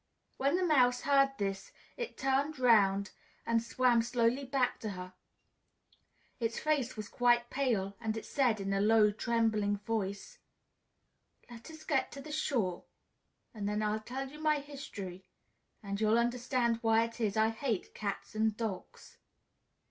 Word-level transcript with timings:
When 0.37 0.55
the 0.55 0.65
Mouse 0.65 1.01
heard 1.01 1.29
this, 1.37 1.71
it 1.95 2.17
turned 2.17 2.57
'round 2.57 3.11
and 3.45 3.61
swam 3.61 4.01
slowly 4.01 4.43
back 4.45 4.79
to 4.79 4.89
her; 4.89 5.13
its 6.39 6.57
face 6.57 6.97
was 6.97 7.07
quite 7.07 7.51
pale, 7.51 7.95
and 8.01 8.17
it 8.17 8.25
said, 8.25 8.59
in 8.59 8.73
a 8.73 8.81
low, 8.81 9.11
trembling 9.11 9.77
voice, 9.77 10.39
"Let 11.51 11.69
us 11.69 11.83
get 11.83 12.11
to 12.13 12.19
the 12.19 12.31
shore 12.31 12.85
and 13.53 13.69
then 13.69 13.83
I'll 13.83 13.99
tell 13.99 14.27
you 14.27 14.39
my 14.41 14.57
history 14.57 15.23
and 15.83 16.01
you'll 16.01 16.17
understand 16.17 16.77
why 16.81 17.03
it 17.03 17.21
is 17.21 17.37
I 17.37 17.49
hate 17.49 17.93
cats 17.93 18.33
and 18.33 18.57
dogs." 18.57 19.19